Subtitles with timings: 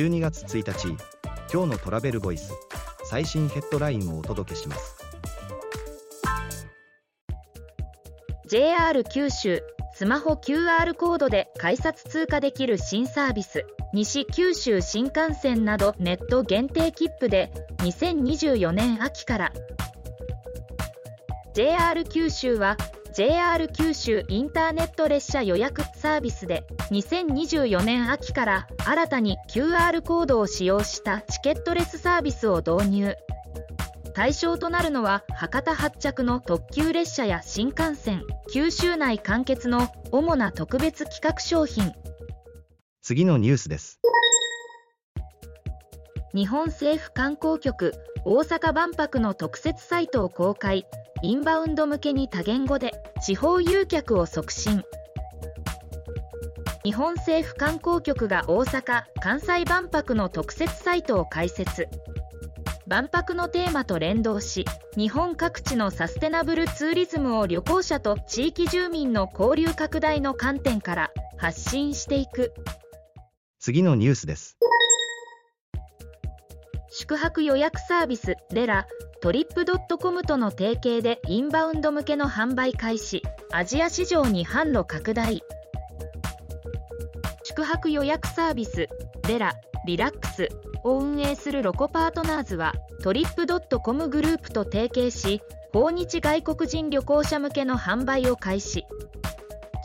[0.00, 0.96] 12月1日
[1.52, 2.54] 今日のトラベルボイス
[3.04, 4.96] 最新ヘッドラインをお届けします。
[8.48, 9.62] JR 九州
[9.92, 19.52] スマホ QR コードで改札通過できる新サービス西九州新幹線などネット限定切符で2024年秋から。
[21.52, 22.78] JR 九州は
[23.20, 33.16] JR 九州インターネット列車予約サービスで2024年秋から新たに QR コードを使用したチケットレスサービスを導入。
[34.14, 41.92] 対象となるのは博多発着の特急列車や新幹線九州内完結の主な特別企画商品。
[43.02, 44.00] 次のニュースです。
[46.32, 47.92] 日本政府観光局
[48.24, 50.86] 大阪万博の特設サイトを公開。
[51.22, 54.84] インバウンド向けに多言語で地方誘客を促進。
[56.84, 61.88] 日本政府観光局が大阪・関西万博の特設サイトを開設。
[62.86, 64.64] 万博のテーマと連動し
[64.96, 72.52] 日本各地のサステナブルツーリズムを旅行者と地域住民の交流拡大の観点から発信していく。
[73.58, 74.59] 次のニュースです。
[77.00, 78.86] 宿泊予約サービスレラ
[79.22, 83.22] Trip.com との提携でインバウンド向けの販売開始。
[83.50, 85.42] アジア市場に販路拡大。
[87.42, 88.86] 宿泊予約サービス
[89.26, 90.50] Relux。
[90.84, 95.40] を運営するロコパートナーズは Trip.com グループと提携し
[95.72, 98.84] 訪日外国人旅行者向けの販売を開始。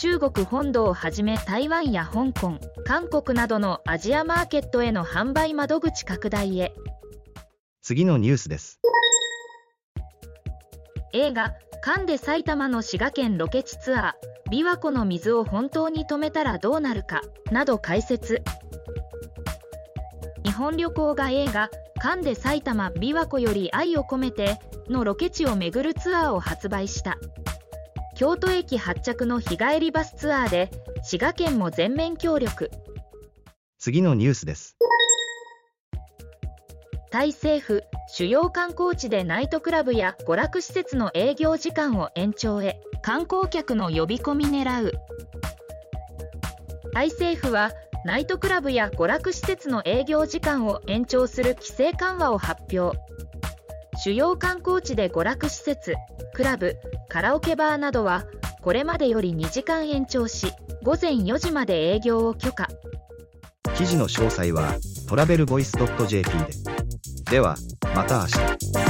[0.00, 6.72] 中国本土をはじめ台湾や香港韓国などのアジアマーケットへの販売窓口拡大へ。
[7.82, 8.80] 次のニュースです。
[11.12, 11.52] 映画
[11.82, 18.40] 「カンデ埼玉の滋賀県ロケ地ツアー琵琶湖の水を本当に止めたらどうなるか」など解説。
[20.44, 27.18] 日本旅行が映画「カンデ埼玉琵琶湖より愛を込めて」のロケ地を巡るツアーを発売した。
[28.14, 30.70] 京都駅発着の日帰りバスツアーで
[31.02, 32.70] 滋賀県も全面協力。
[33.80, 34.76] 次のニュースです
[37.12, 44.92] タイ政府主要観光地でナイトクラブや娯楽施設の営業時間を延長へ観光客の呼び込み狙う。
[46.94, 47.70] タイ政府は
[48.06, 52.98] ナイトクラブや娯楽施設の営業時間を延長する規制緩和を発表。
[54.02, 55.94] 主要観光地で娯楽施設
[56.32, 56.76] クラブ
[57.10, 58.24] カラオケバーなどは
[58.62, 60.50] これまでより2時間延長し
[60.82, 62.68] 午前4時まで営業を許可。
[63.74, 65.72] 記事の詳細はトラベルボイス
[66.08, 66.71] .jp で。
[67.32, 67.56] では
[67.94, 68.81] また明日。